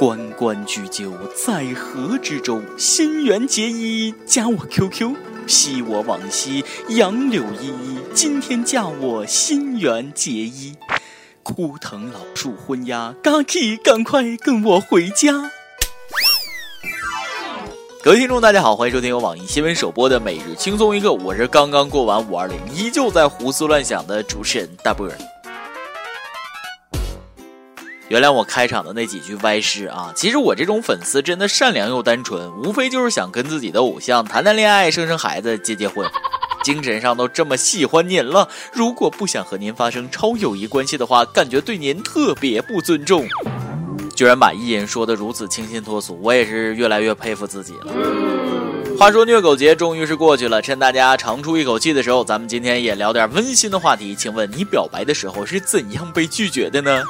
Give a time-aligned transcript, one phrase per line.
[0.00, 2.62] 关关雎鸠，在河之洲。
[2.78, 5.14] 新垣结衣，加我 QQ。
[5.46, 7.98] 昔我往昔，杨柳依依。
[8.14, 10.74] 今天嫁我新垣结衣。
[11.42, 15.50] 枯藤老树昏鸦，嘎 k 赶快跟我回家。
[18.02, 25.12] 各位听众，大家好，欢迎收听由网易新闻首播的《每日轻松一刻》，我是刚刚过完五二零，依旧在胡思乱想的主持人大波儿。
[28.10, 30.12] 原谅我开场的那几句歪诗啊！
[30.16, 36.04] 其实我这种粉丝真的善良又单纯，无非就是想跟自己的偶像谈谈恋爱、生生孩子、结结婚，
[36.64, 38.48] 精神上都这么喜欢您了。
[38.72, 43.28] 如果不想和您发生超友谊关系的话，感觉对您特别不尊重。
[44.16, 47.94] 居然把艺人说的如此清新脱俗，我也是越来越佩服自己了。
[48.98, 54.16] 话说虐狗节终于是过去了，趁大家长出一口气的时候，咱们今天也聊点温馨的话题。
[54.16, 57.04] 请问你表白的时候是怎样被拒绝的呢？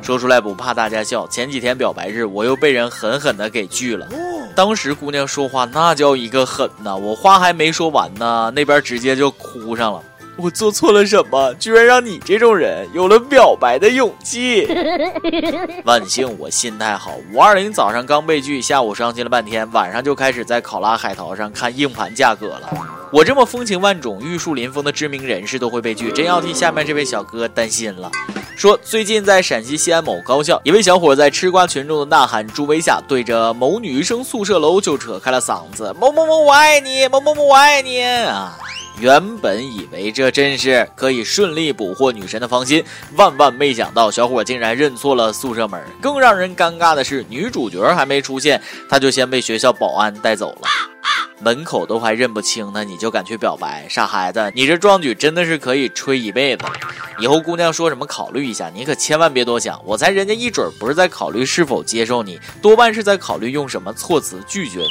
[0.00, 4.06] 说出来不怕大家笑，前几天表白日，我又被人狠狠的给拒了。
[4.54, 10.02] 当时姑娘说话那叫一个狠呐，我话还没说完呢，那边直接就哭上了。
[10.40, 14.68] 我做错了什么，居然让你这种人有了表白的勇气？
[15.84, 22.70] 万幸我心态好，五二零早上刚被拒，下午伤心了半天，晚上就开始在考拉海淘上看硬盘价格了。
[23.10, 28.08] 我这么风情万种、玉树临风的知名人士都会被拒，真要替下面这位小哥担心了。
[28.56, 38.56] 说最近在陕西西安某高校，一位小伙在吃瓜群众的呐喊助威下，对着某女生宿舍楼就扯开了嗓子：“某某某我爱你，某某某我爱你啊！”
[39.00, 42.84] 原本以为这真是可以顺利捕获女神的芳心，
[43.16, 45.80] 万万没想到小伙竟然认错了宿舍门。
[46.00, 50.68] 更让人尴尬的是，女主角还没出现，他就先被学校保安带走了。
[51.40, 53.86] 门口都还认不清呢，你就敢去表白？
[53.88, 56.64] 傻孩子，你这壮举真的是可以吹一辈子。
[57.20, 59.80] 以后姑娘说什么考虑一下，你可千万别多想。
[59.84, 64.88] 我猜人家一准不是在考虑是否接受你，多半是在考虑用什么措辞拒绝你。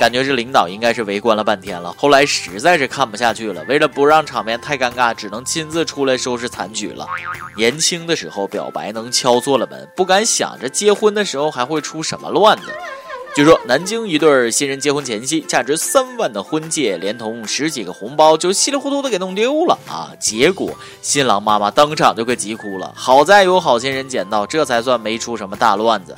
[0.00, 7.06] 感觉这领导应该是围观了半天了，后来实在是看不下去了，为了不让场面太尴尬，只能亲自出来收拾残局了。
[7.54, 12.72] 年轻的时候表白能敲错了门，不敢想着结婚的时候还会出什么乱子。
[13.36, 20.10] 据说南京一对新人结婚前夕，价值三万的婚戒连同十几个红包就稀里糊涂的给弄丢了啊！
[20.18, 20.70] 结果
[21.02, 22.90] 新郎妈妈当场就给急哭了。
[22.96, 26.16] 好在有好心人捡到，这才算没出什么大乱子。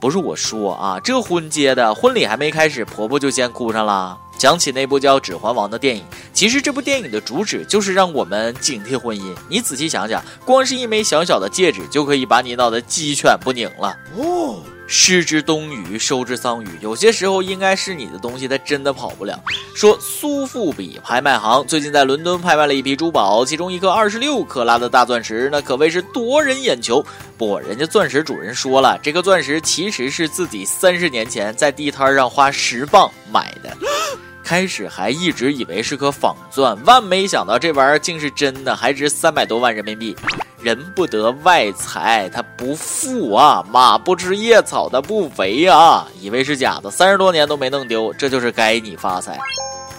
[0.00, 4.16] 不是我说啊，这婚结的婚礼还没开始，婆婆就先哭上了。
[4.36, 9.34] 讲起那部叫《指环王》的电影，其实这部电影的主旨就是让我们警惕婚姻。
[9.48, 13.96] 你仔细想想，光是一枚小小的戒指就可以把你闹得鸡犬不宁了。
[14.16, 16.70] 哦，失之东隅，收之桑榆。
[16.80, 19.38] 有些时候应该是你的东西，它真的跑不了。
[19.76, 27.04] 说苏富比拍卖行最近在伦敦拍卖了一批珠宝，其中一颗二十六克拉的大钻石，那可谓是夺人眼球。
[27.36, 33.76] 不，人家钻石主人说了，这个钻石其实是自己三十年前在地摊上花十磅买的。
[34.42, 40.16] 开始还一直以为是颗仿钻，万没想到这玩意儿竟是真的，还值三百多万人民币。
[40.60, 46.06] 人不得外财，他不富啊；马不吃夜草，他不肥啊。
[46.20, 49.38] 以为是假的，三十多年都没弄丢，这就是该你发财。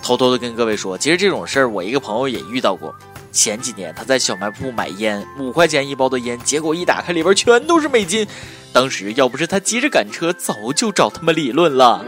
[0.01, 2.93] 偷偷的跟各位说，其实这种事儿我一个朋友也遇到过。
[3.31, 8.27] 前几年他在小卖部买烟，五块钱一包的烟，结果一打开里边全都是美金。
[8.73, 12.03] 当时要不是他急着赶车，早就找他们理论了。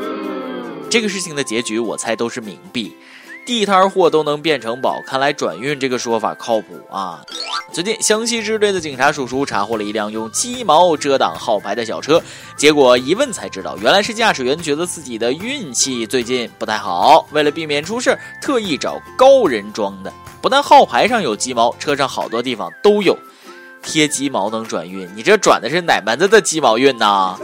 [0.90, 2.92] 这个事情的结局，我猜都是冥币，
[3.46, 7.22] 地摊货都能变成宝，看来转运这个说法靠谱啊！
[7.74, 12.22] 最近湘西支队的警察叔叔查获了一辆用鸡毛遮挡号牌的小车，
[12.56, 20.14] 结果一问才知道，原来是驾驶员觉得自己的运气最近不太好，为了避免出事，特意找高人装的。
[20.42, 23.18] 不但号牌上有鸡毛，车上好多地方都有，
[23.82, 25.10] 贴鸡毛能转运？
[25.16, 27.38] 你这转的是哪门子的鸡毛运呢？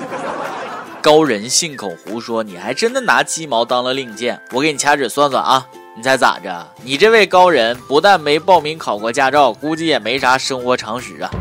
[1.01, 4.41] 高人信口胡说，你还真的拿鸡毛当了令箭？
[4.51, 5.65] 我给你掐指算算啊，
[5.97, 6.67] 你猜咋着？
[6.83, 11.31] 你这位高人不但没报名考过驾照，估计也没啥生活常识啊。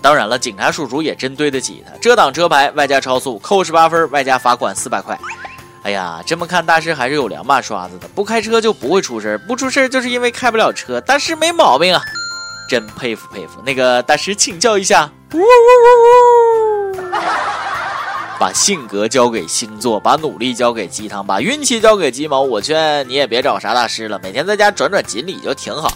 [0.00, 5.18] 当然了，警察叔叔也真对得起他，遮挡车牌外加超速，扣十八分，外加罚款四百块。
[5.82, 10.98] 哎呀，这么看大师还是有两把刷子的，不开车就不会出事不出事就是因为开不了车。
[11.02, 12.00] 大师没毛病啊，
[12.66, 13.60] 真佩服佩服。
[13.62, 15.10] 那个大师请教一下。
[18.38, 22.40] 把性格交给星座，把努力交给鸡汤，把运气交给鸡毛。
[22.40, 25.92] 我劝你也别找啥大师了，每天在家转转锦鲤就挺好。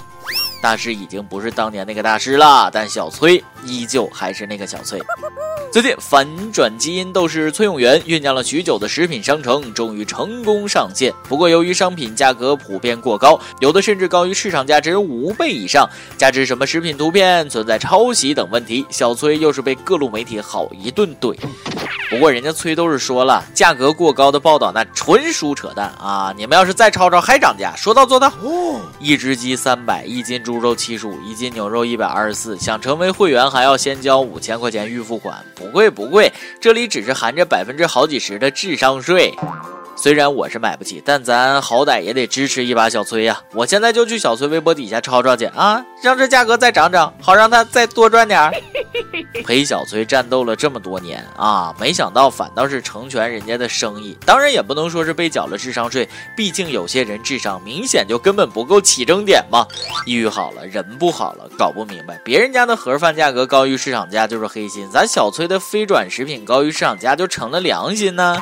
[0.62, 5.03] 大师已经不是当年那个大师了，但小崔依旧还是那个小崔。
[5.73, 11.12] 最近反转基因斗士崔永元酝酿了许久的食品商城终于成功上线。
[11.29, 21.37] 不过由于商品价格普遍过高，有的甚至高于市场价值五倍以上，加之什么食品图片存在抄袭等问题，小崔又是被各路媒体好一顿怼。
[22.11, 26.32] 不过人家崔都是说了，价格过高的报道那纯属扯淡啊！
[26.37, 28.31] 你们要是再吵吵还涨价，说到做到。
[29.00, 32.58] 一只鸡三百，一斤猪猪肉七十五，一斤牛肉一百二十四。
[32.58, 35.43] 想成为会员还要先交五千块钱预付款。
[35.54, 39.34] 不贵不贵，这里只是含着百分之好几十的智商税。
[40.02, 43.40] 虽然我是买不起，但咱好歹也得支持一把小崔呀！
[43.54, 48.52] 我现在就去小崔微博底下吵吵去啊，让这价格再涨涨，好让他再多赚点儿。
[49.46, 54.19] 陪小崔战斗了这么多年啊，没想到反倒是成全人家的生意。
[54.26, 59.64] 当然也不能说是被缴了智商税，毕竟有些人智商明显就根本不够起征点嘛。
[60.04, 68.37] 抑郁好了，人不好了，搞不明白，别人家的盒饭价格高于市场价就是黑心，咱小崔的非转食品高于市场价就成了良心呢？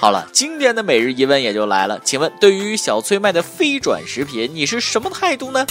[0.00, 5.66] 好了，今天的每日疑问也就来了，请问对于小崔卖的非转食品，你是什么态度呢？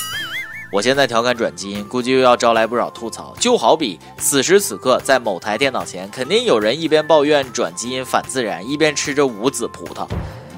[0.71, 3.35] 我现在调侃转基因，估计又要招来不少吐槽。
[3.39, 10.07] 就好比此时此刻在某台电脑前，肯定有人一边抱怨转基因反自然，一边吃着无籽葡萄。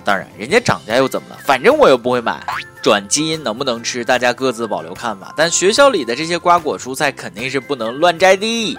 [0.03, 1.37] 当然，人家涨价又怎么了？
[1.45, 2.45] 反正我又不会买。
[2.83, 5.33] 转基因能不能吃，大家各自保留看法。
[5.37, 8.77] 但学校里的这些瓜果蔬菜肯定是不能乱摘的。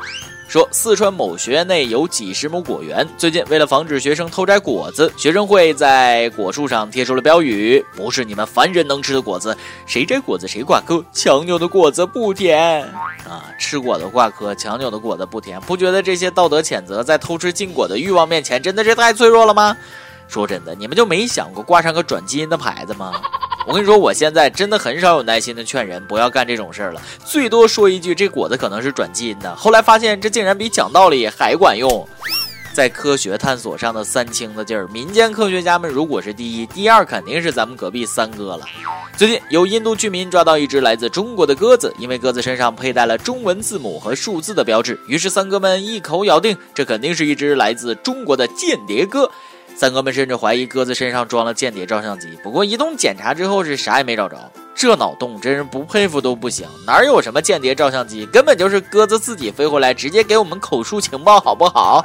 [0.52, 9.56] 说四川某学院内有几十亩果园，最近为了防止学生偷摘果子，学生会在果树上贴出了标语：“不是你们凡人能吃的果子，
[9.87, 12.82] 谁摘果子谁挂科，强扭的果子不甜。”
[13.26, 19.75] 啊，吃果子挂科，强扭的果子不甜，不觉得这些道德谴责在偷吃禁果的欲望面前真的是太脆弱了吗？
[20.28, 23.14] 说真的，你们就没想过挂上个转基因的牌子吗？
[23.67, 29.55] 我跟你说，我现在真的很少有耐心的劝人不要干这种事儿了，最多说一句这果子可能是转基因的。
[29.55, 32.06] 后来发现这竟然比讲道理还管用，
[32.75, 38.67] 在科学探索上的三清的劲儿，民间科学家们如果是第一，第二肯定是咱们隔壁三哥了。
[39.17, 49.31] 最近有印度居民抓到一只来自中国的鸽子，因为鸽子身上佩戴了中文字母和数字的标志，于是三哥们一口咬定这肯定是一只来自中国的间谍鸽。
[49.74, 54.36] 三哥们甚至怀疑鸽子身上装了间谍照相机，不过一通检查之后是啥也没找着。
[54.74, 62.04] 这脑洞真是不佩服都不行，哪有什么间谍照相机，根本就是鸽子自己飞回来直接给我们口述情报，好不好？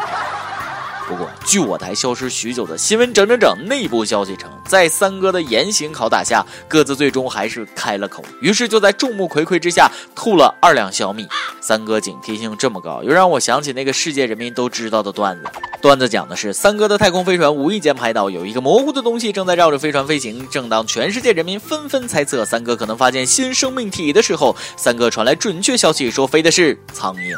[1.08, 8.22] 不过，据我台消失许久的新闻整整整内部消息称，在三哥的严刑拷打下，鸽子最终还是开了口。
[8.42, 11.26] 于是就在众目睽睽之下吐了二两小米。
[11.62, 15.44] 三哥警惕性这么高，又让我想起那个世界人民都知道的段子。
[15.88, 20.46] 段子讲的是三哥的太空飞船无意间拍到有一个模糊的东西正在绕着飞船飞行。
[20.50, 27.34] 正当全世界人民纷纷猜测三哥可能发现新生命体的时候，三哥传来准确消息说飞的是苍蝇。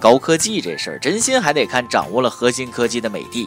[0.00, 3.46] 高科技这事儿，真心还得看掌握了核心科技的美帝。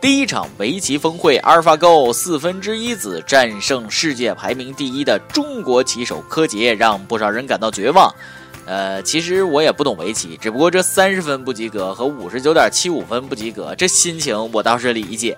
[0.00, 8.14] 第一场围棋峰会，阿尔法狗四分之一子战胜世界排名第一的中国棋手柯洁，让不少人感到绝望。
[8.66, 15.36] 呃，其实我也不懂围棋，只不过这三十分不及格和五十九点七五分不及格，这心情我倒是理解。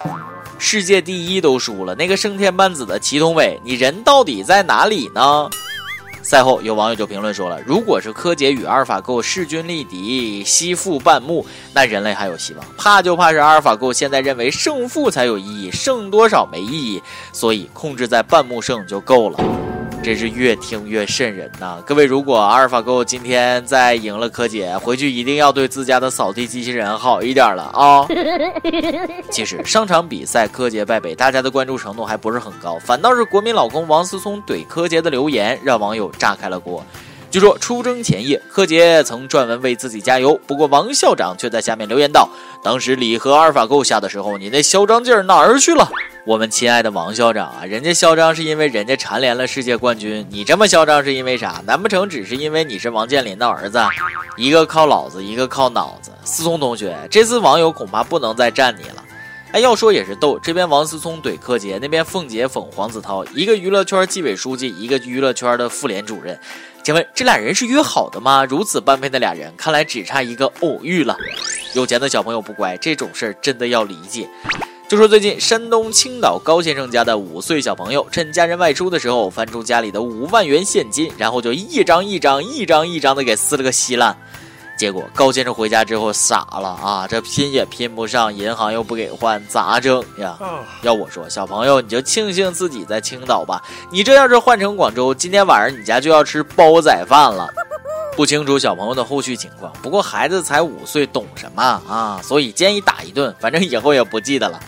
[0.59, 5.51] 世界第一都输了，那个胜天半子的祁同伟，你人到底在哪里呢？
[6.23, 12.65] 赛后，有网友就评论说了：“如果是柯洁与阿尔法狗势均力敌，西负半目，那人类还有希望。
[12.77, 17.03] 怕就怕是阿尔法狗现在认为胜负才有意义，胜多少没意义，
[17.33, 19.39] 所以控制在半目胜就够了。”
[20.07, 21.83] 真是越听越瘆人呐！
[21.85, 28.07] 各位，如果阿尔法狗今天再赢了柯洁，回去一定要对自家的扫地机器人好一点了啊！
[29.33, 36.87] 其实上场比赛柯洁败北，大家的关注程度还不是很高，反倒是国民老公王思聪怼柯洁的留言让网友炸开了锅。
[37.31, 42.29] 据说出征前夜，柯洁曾撰文为自己加油，不过王校长却在下面留言道
[42.63, 45.91] ：“当时李和阿尔法狗下的时候，你那嚣张劲儿哪儿去了？”
[46.25, 51.63] 我们亲爱的王校长啊，人家嚣张是因为人家蝉联了世界冠军，你这么嚣张是因为啥？
[51.67, 53.81] 难不成只是因为你是王健林的儿子？
[54.37, 56.11] 一个靠老子，一个靠脑子。
[56.25, 59.05] 思聪同学，这次网友恐怕不能再站你了。
[59.53, 66.37] 哎，要说也是逗，这边王思聪怼柯洁，那边凤姐讽黄子韬，一个娱乐圈纪委书记，一个娱乐圈的妇联主任，
[66.87, 68.45] 请问这俩人是约好的吗？
[68.45, 71.17] 如此般配的俩人，看来只差一个偶遇了。
[71.75, 74.29] 有钱的小朋友不乖，这种事儿真的要理解。
[74.87, 84.17] 就说最近山东青岛高先生家的五岁小朋友，趁家人外出的时候，翻出家里的五万元现金，然后就一张一张、一张一张的给撕了个稀烂。
[84.77, 90.39] 结果高先生回家之后傻了啊，这拼也拼不上，银行又不给换，咋整呀？
[90.83, 97.49] 要我说，小朋友你就庆幸自己在青岛吧，你这要是换成广州，今天晚上你家就要吃煲仔饭了。
[98.17, 102.21] 不清楚小朋友的后续情况，不过孩子才五岁，懂什么啊？
[102.23, 104.59] 所以建议打一顿，反正以后也不记得了。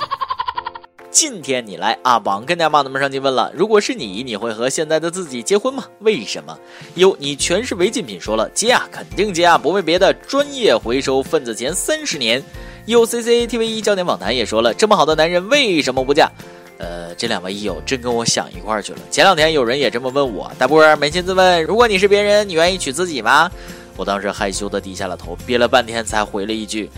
[1.21, 5.83] 今天你来阿榜跟家妈子们上去问了，如果是你，你会和现在的自己结婚吗？
[5.99, 6.57] 为什么？
[6.95, 12.41] 哟，你全是违禁品，说了结啊，肯定结啊，不为别的，专业回收份子钱三十年。
[12.87, 16.31] 有 C C T V 一焦点访谈也说了，这么好的男人为什么不嫁？
[16.79, 19.01] 呃，这两位益友真跟我想一块儿去了。
[19.11, 23.51] 前两天有人也这么问我，大波儿扪心自问，如果你是别人，你愿意娶自己吗？
[23.97, 26.89] 我当时害羞的低下了头，憋了半天才回了一句：“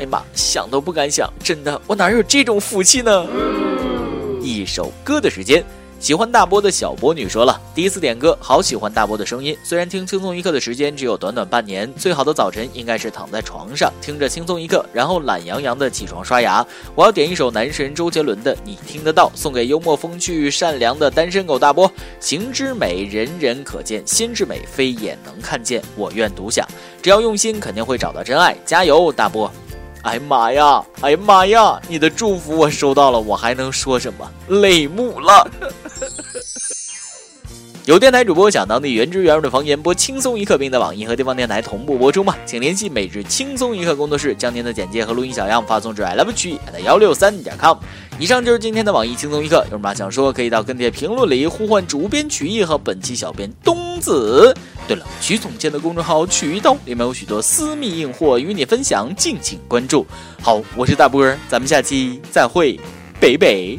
[0.00, 3.26] 哎妈，想都不敢想，真的，我哪有这种福气呢？”
[4.46, 5.64] 一首歌的时间。
[5.98, 9.56] 喜欢大波的小波女说了，第一次点歌，好喜欢大波的声音。
[9.64, 16.64] 虽然听轻松一刻的时间只有短短半年，最好的早晨应该是躺在床上听着轻松一刻，然后懒洋洋的起床刷牙。
[16.94, 21.90] 我要点一首男神周杰伦的《你听得到》，送给幽默风趣善良的单身狗大波。
[22.20, 25.82] 形之美，人人可见；心之美，非眼能看见。
[25.96, 26.68] 我愿独享，
[27.00, 28.54] 只要用心，肯定会找到真爱。
[28.66, 29.50] 加油，大波！
[30.06, 30.84] 哎妈呀！
[31.00, 31.80] 哎妈呀！
[31.88, 34.30] 你的祝福我收到了，我还能说什么？
[34.60, 35.50] 泪目了。
[37.86, 42.36] 有电台主播想当地原汁原味的方言播轻松一刻，并在网易和地方电台同步播出吗？
[42.46, 47.76] 请联系每日轻松一刻工作室，将您的简介和录音小样发送至 i love 曲艺幺六三点 com。
[48.18, 54.54] 以上就是今天的网易轻松一刻，有什么想说可以到跟帖评论里呼唤主编曲艺和本期小编东子。
[54.88, 60.06] 对了，曲总监的公众号曲一刀里面有许多私密硬货与你分享，敬请关注。
[60.40, 62.80] 好，我是大波儿，咱们下期再会，
[63.20, 63.78] 北北。